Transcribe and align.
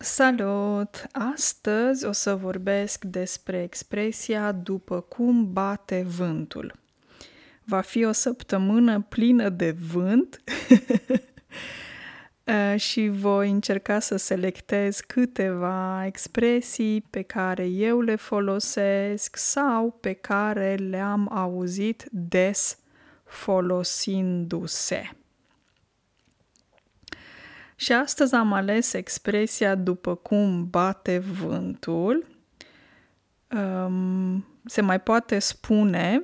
Salut! 0.00 1.06
Astăzi 1.12 2.04
o 2.04 2.12
să 2.12 2.34
vorbesc 2.34 3.04
despre 3.04 3.62
expresia 3.62 4.52
după 4.52 5.00
cum 5.00 5.52
bate 5.52 6.04
vântul. 6.16 6.74
Va 7.64 7.80
fi 7.80 8.04
o 8.04 8.12
săptămână 8.12 9.00
plină 9.08 9.48
de 9.48 9.70
vânt 9.70 10.42
uh, 12.46 12.74
și 12.86 13.08
voi 13.08 13.50
încerca 13.50 13.98
să 13.98 14.16
selectez 14.16 15.00
câteva 15.00 16.06
expresii 16.06 17.00
pe 17.00 17.22
care 17.22 17.66
eu 17.66 18.00
le 18.00 18.16
folosesc 18.16 19.36
sau 19.36 19.90
pe 20.00 20.12
care 20.12 20.74
le-am 20.74 21.28
auzit 21.32 22.08
des 22.10 22.78
folosindu-se. 23.24 25.17
Și 27.80 27.92
astăzi 27.92 28.34
am 28.34 28.52
ales 28.52 28.92
expresia 28.92 29.74
după 29.74 30.14
cum 30.14 30.70
bate 30.70 31.18
vântul. 31.18 32.26
Um, 33.50 34.46
se 34.64 34.80
mai 34.80 35.00
poate 35.00 35.38
spune 35.38 36.22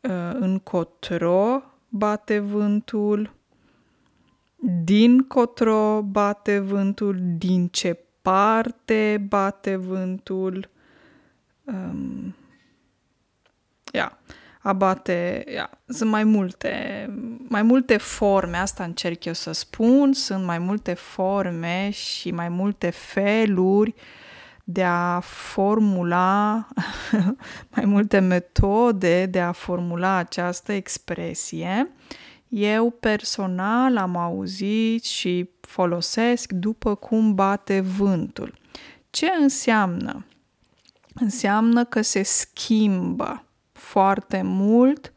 uh, 0.00 0.30
încotro 0.32 1.62
bate 1.88 2.38
vântul, 2.38 3.34
din 4.84 5.18
cotro 5.18 6.02
bate 6.02 6.58
vântul, 6.58 7.16
din 7.20 7.68
ce 7.68 7.98
parte 8.22 9.24
bate 9.28 9.76
vântul. 9.76 10.70
Um, 11.64 12.34
yeah 13.92 14.12
abate, 14.64 15.44
ia, 15.54 15.70
sunt 15.86 16.10
mai 16.10 16.24
multe, 16.24 17.06
mai 17.54 17.62
multe 17.62 17.96
forme, 17.96 18.56
asta 18.56 18.84
încerc 18.84 19.24
eu 19.24 19.32
să 19.32 19.52
spun, 19.52 20.12
sunt 20.12 20.44
mai 20.44 20.58
multe 20.58 20.94
forme 20.94 21.90
și 21.90 22.30
mai 22.30 22.48
multe 22.48 22.90
feluri 22.90 23.94
de 24.64 24.84
a 24.84 25.20
formula, 25.20 26.66
mai 27.74 27.84
multe 27.84 28.18
metode 28.18 29.26
de 29.26 29.40
a 29.40 29.52
formula 29.52 30.14
această 30.14 30.72
expresie. 30.72 31.90
Eu 32.48 32.90
personal 32.90 33.96
am 33.96 34.16
auzit 34.16 35.04
și 35.04 35.50
folosesc 35.60 36.52
după 36.52 36.94
cum 36.94 37.34
bate 37.34 37.80
vântul. 37.80 38.54
Ce 39.10 39.32
înseamnă? 39.40 40.26
Înseamnă 41.14 41.84
că 41.84 42.02
se 42.02 42.22
schimbă 42.22 43.44
foarte 43.72 44.42
mult. 44.42 45.12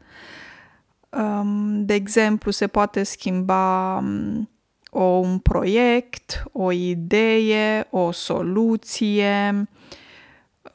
Um, 1.10 1.84
de 1.84 1.94
exemplu, 1.94 2.50
se 2.50 2.66
poate 2.66 3.02
schimba 3.02 3.96
um, 3.96 4.48
o, 4.90 5.02
un 5.02 5.38
proiect, 5.38 6.44
o 6.52 6.72
idee, 6.72 7.86
o 7.90 8.10
soluție. 8.10 9.68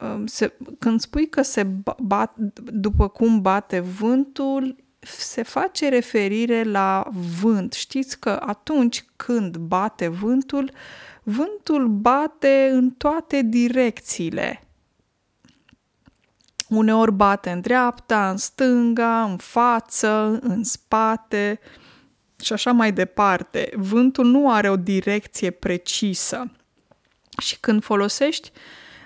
Um, 0.00 0.26
se, 0.26 0.52
când 0.78 1.00
spui 1.00 1.28
că 1.28 1.42
se 1.42 1.66
bat, 2.02 2.34
după 2.72 3.08
cum 3.08 3.40
bate 3.40 3.80
vântul, 3.80 4.76
se 5.00 5.42
face 5.42 5.88
referire 5.88 6.62
la 6.62 7.08
vânt. 7.40 7.72
Știți 7.72 8.20
că 8.20 8.40
atunci 8.46 9.04
când 9.16 9.56
bate 9.56 10.08
vântul, 10.08 10.70
vântul 11.22 11.88
bate 11.88 12.70
în 12.72 12.90
toate 12.90 13.42
direcțiile 13.42 14.63
Uneori 16.76 17.12
bate 17.12 17.50
în 17.50 17.60
dreapta, 17.60 18.30
în 18.30 18.36
stânga, 18.36 19.22
în 19.22 19.36
față, 19.36 20.38
în 20.42 20.64
spate 20.64 21.60
și 22.40 22.52
așa 22.52 22.72
mai 22.72 22.92
departe. 22.92 23.70
Vântul 23.76 24.26
nu 24.26 24.50
are 24.50 24.70
o 24.70 24.76
direcție 24.76 25.50
precisă. 25.50 26.50
Și 27.42 27.60
când 27.60 27.82
folosești 27.82 28.52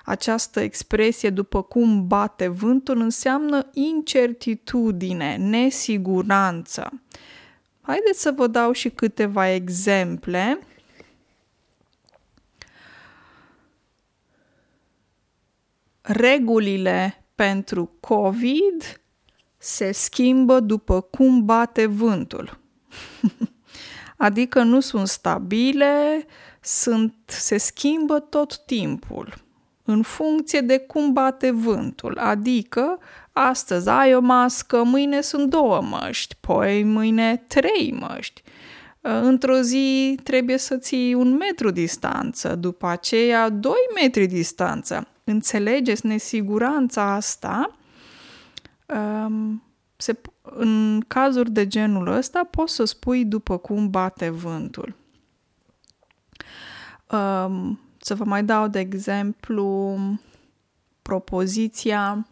această 0.05 0.61
expresie 0.61 1.31
după 1.31 1.63
cum 1.63 2.07
bate 2.07 2.49
vântul, 2.49 3.01
înseamnă 3.01 3.71
incertitudine, 3.73 5.37
nesiguranță. 5.37 7.03
Haideți 7.81 8.21
să 8.21 8.33
vă 8.37 8.47
dau 8.47 8.73
și 8.73 8.91
câteva 8.91 9.51
exemple. 9.51 10.59
Regulile 16.01 17.25
pentru 17.39 17.91
COVID 18.01 19.01
se 19.59 19.93
schimbă 19.93 20.61
după 20.61 21.01
cum 21.01 21.45
bate 21.45 21.87
vântul. 21.87 22.59
adică 24.27 24.63
nu 24.63 24.81
sunt 24.81 25.09
stabile, 25.09 26.27
sunt, 26.61 27.15
se 27.27 27.57
schimbă 27.57 28.19
tot 28.19 28.59
timpul 28.67 29.35
în 29.85 30.03
funcție 30.03 30.61
de 30.61 30.79
cum 30.79 31.13
bate 31.13 31.51
vântul. 31.51 32.19
Adică 32.19 32.99
astăzi 33.33 33.89
ai 33.89 34.15
o 34.15 34.21
mască, 34.21 34.83
mâine 34.83 35.21
sunt 35.21 35.51
două 35.51 35.81
măști, 35.83 36.37
poi 36.41 36.83
mâine 36.83 37.37
trei 37.37 37.97
măști. 38.01 38.43
Într-o 39.11 39.61
zi 39.61 40.19
trebuie 40.23 40.57
să 40.57 40.77
ții 40.77 41.15
un 41.15 41.37
metru 41.37 41.71
distanță, 41.71 42.55
după 42.55 42.87
aceea 42.87 43.49
doi 43.49 43.89
metri 43.95 44.27
distanță 44.27 45.09
înțelegeți 45.25 46.07
nesiguranța 46.07 47.13
asta, 47.13 47.77
um, 48.87 49.63
se, 49.97 50.21
în 50.43 51.01
cazuri 51.07 51.51
de 51.51 51.67
genul 51.67 52.07
ăsta 52.07 52.45
poți 52.51 52.75
să 52.75 52.85
spui 52.85 53.25
după 53.25 53.57
cum 53.57 53.91
bate 53.91 54.29
vântul. 54.29 54.95
Um, 57.11 57.81
să 57.99 58.15
vă 58.15 58.25
mai 58.25 58.45
dau 58.45 58.69
de 58.69 58.79
exemplu 58.79 59.99
propoziția 61.03 62.27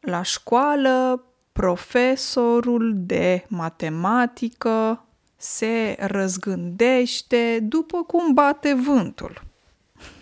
la 0.00 0.22
școală 0.22 1.22
profesorul 1.58 2.92
de 2.96 3.44
matematică 3.48 5.04
se 5.36 5.96
răzgândește 5.98 7.58
după 7.62 8.02
cum 8.02 8.34
bate 8.34 8.74
vântul. 8.74 9.42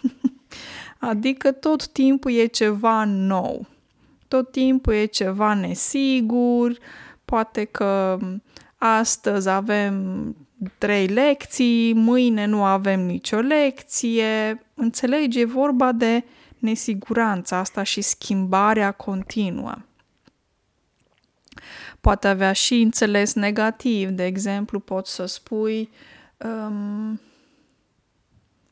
adică 1.10 1.52
tot 1.52 1.88
timpul 1.88 2.32
e 2.32 2.46
ceva 2.46 3.04
nou, 3.04 3.66
tot 4.28 4.50
timpul 4.50 4.92
e 4.92 5.04
ceva 5.04 5.54
nesigur, 5.54 6.78
poate 7.24 7.64
că 7.64 8.18
astăzi 8.76 9.48
avem 9.48 10.36
trei 10.78 11.06
lecții, 11.06 11.92
mâine 11.94 12.46
nu 12.46 12.64
avem 12.64 13.00
nicio 13.00 13.38
lecție. 13.38 14.62
Înțelegi, 14.74 15.40
e 15.40 15.44
vorba 15.44 15.92
de 15.92 16.24
nesiguranța 16.58 17.56
asta 17.56 17.82
și 17.82 18.00
schimbarea 18.00 18.92
continuă 18.92 19.74
poate 22.06 22.28
avea 22.28 22.52
și 22.52 22.80
înțeles 22.80 23.34
negativ. 23.34 24.08
De 24.08 24.24
exemplu, 24.24 24.80
poți 24.80 25.14
să 25.14 25.26
spui 25.26 25.90
um, 26.36 27.20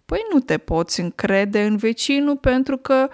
păi 0.04 0.20
nu 0.32 0.40
te 0.40 0.58
poți 0.58 1.00
încrede 1.00 1.64
în 1.64 1.76
vecinul 1.76 2.36
pentru 2.36 2.76
că 2.76 3.08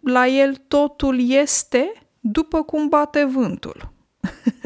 la 0.00 0.26
el 0.26 0.54
totul 0.56 1.30
este 1.30 1.92
după 2.20 2.62
cum 2.62 2.88
bate 2.88 3.24
vântul. 3.24 3.92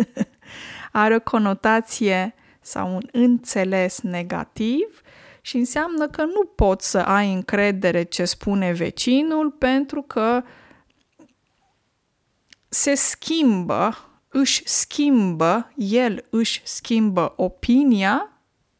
Are 0.92 1.14
o 1.14 1.20
conotație 1.20 2.34
sau 2.60 2.94
un 2.94 3.08
înțeles 3.12 4.00
negativ 4.00 5.00
și 5.40 5.56
înseamnă 5.56 6.08
că 6.08 6.22
nu 6.24 6.44
poți 6.44 6.90
să 6.90 6.98
ai 6.98 7.32
încredere 7.32 8.02
ce 8.02 8.24
spune 8.24 8.72
vecinul 8.72 9.50
pentru 9.50 10.02
că 10.02 10.42
se 12.68 12.94
schimbă 12.94 13.96
își 14.38 14.62
schimbă, 14.64 15.72
el 15.76 16.24
își 16.30 16.60
schimbă 16.64 17.32
opinia, 17.36 18.30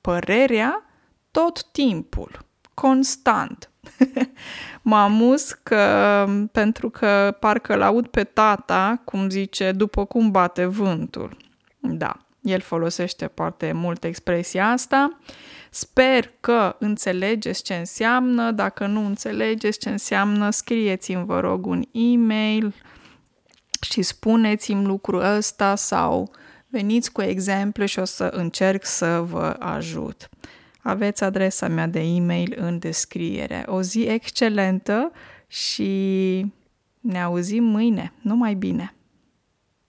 părerea, 0.00 0.84
tot 1.30 1.64
timpul, 1.64 2.46
constant. 2.74 3.70
mă 4.82 4.96
amuz 4.96 5.58
că, 5.62 6.26
pentru 6.52 6.90
că 6.90 7.36
parcă 7.40 7.74
l-aud 7.74 8.06
pe 8.06 8.24
tata, 8.24 9.02
cum 9.04 9.30
zice, 9.30 9.72
după 9.72 10.04
cum 10.04 10.30
bate 10.30 10.64
vântul. 10.64 11.36
Da, 11.80 12.16
el 12.40 12.60
folosește 12.60 13.30
foarte 13.34 13.72
mult 13.72 14.04
expresia 14.04 14.70
asta. 14.70 15.18
Sper 15.70 16.32
că 16.40 16.76
înțelegeți 16.78 17.62
ce 17.62 17.74
înseamnă. 17.74 18.50
Dacă 18.50 18.86
nu 18.86 19.06
înțelegeți 19.06 19.78
ce 19.78 19.88
înseamnă, 19.88 20.50
scrieți-mi, 20.50 21.24
vă 21.24 21.40
rog, 21.40 21.66
un 21.66 21.82
e-mail 21.92 22.74
și 23.80 24.02
spuneți-mi 24.02 24.84
lucrul 24.84 25.20
ăsta 25.20 25.74
sau 25.74 26.30
veniți 26.68 27.12
cu 27.12 27.22
exemple 27.22 27.86
și 27.86 27.98
o 27.98 28.04
să 28.04 28.24
încerc 28.24 28.84
să 28.84 29.24
vă 29.26 29.56
ajut. 29.58 30.28
Aveți 30.82 31.24
adresa 31.24 31.68
mea 31.68 31.86
de 31.86 32.00
e-mail 32.00 32.54
în 32.56 32.78
descriere. 32.78 33.64
O 33.66 33.82
zi 33.82 34.02
excelentă 34.02 35.12
și 35.46 35.90
ne 37.00 37.22
auzim 37.22 37.64
mâine. 37.64 38.12
Numai 38.22 38.54
bine! 38.54 38.92